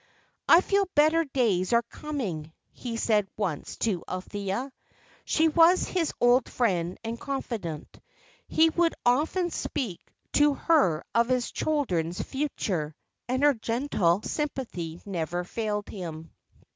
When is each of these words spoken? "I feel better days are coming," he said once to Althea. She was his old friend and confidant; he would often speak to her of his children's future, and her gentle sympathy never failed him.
"I 0.49 0.61
feel 0.61 0.89
better 0.95 1.25
days 1.25 1.73
are 1.73 1.83
coming," 1.83 2.51
he 2.71 2.97
said 2.97 3.27
once 3.37 3.77
to 3.81 4.03
Althea. 4.09 4.73
She 5.25 5.47
was 5.47 5.87
his 5.87 6.11
old 6.19 6.49
friend 6.49 6.97
and 7.03 7.19
confidant; 7.21 7.99
he 8.47 8.71
would 8.71 8.95
often 9.05 9.51
speak 9.51 10.01
to 10.33 10.55
her 10.55 11.03
of 11.13 11.27
his 11.29 11.51
children's 11.51 12.19
future, 12.19 12.95
and 13.27 13.43
her 13.43 13.53
gentle 13.53 14.23
sympathy 14.23 14.99
never 15.05 15.43
failed 15.43 15.87
him. 15.87 16.31